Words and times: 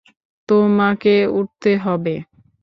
তোমাকে 0.49 1.13
উঠতে 1.31 1.71
হবে। 1.77 2.15